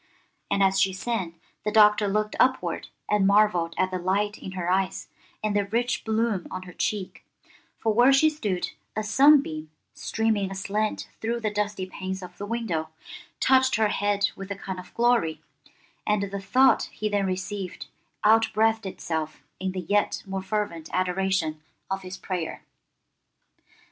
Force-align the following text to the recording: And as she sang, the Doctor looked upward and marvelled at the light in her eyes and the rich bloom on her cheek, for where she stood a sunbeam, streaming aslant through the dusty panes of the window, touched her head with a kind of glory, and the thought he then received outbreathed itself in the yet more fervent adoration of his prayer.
And 0.49 0.63
as 0.63 0.79
she 0.81 0.93
sang, 0.93 1.39
the 1.63 1.71
Doctor 1.71 2.07
looked 2.07 2.35
upward 2.39 2.87
and 3.07 3.27
marvelled 3.27 3.75
at 3.77 3.91
the 3.91 3.99
light 3.99 4.35
in 4.35 4.53
her 4.53 4.67
eyes 4.67 5.09
and 5.43 5.55
the 5.55 5.65
rich 5.67 6.03
bloom 6.03 6.47
on 6.49 6.63
her 6.63 6.73
cheek, 6.73 7.23
for 7.77 7.93
where 7.93 8.11
she 8.11 8.27
stood 8.27 8.71
a 8.95 9.03
sunbeam, 9.03 9.69
streaming 9.93 10.49
aslant 10.49 11.07
through 11.19 11.39
the 11.39 11.51
dusty 11.53 11.85
panes 11.85 12.23
of 12.23 12.39
the 12.39 12.47
window, 12.47 12.89
touched 13.39 13.75
her 13.75 13.89
head 13.89 14.31
with 14.35 14.49
a 14.49 14.55
kind 14.55 14.79
of 14.79 14.91
glory, 14.95 15.39
and 16.07 16.23
the 16.31 16.39
thought 16.41 16.89
he 16.91 17.07
then 17.07 17.27
received 17.27 17.85
outbreathed 18.25 18.87
itself 18.87 19.43
in 19.59 19.71
the 19.71 19.81
yet 19.81 20.23
more 20.25 20.41
fervent 20.41 20.89
adoration 20.93 21.61
of 21.91 22.01
his 22.01 22.17
prayer. 22.17 22.63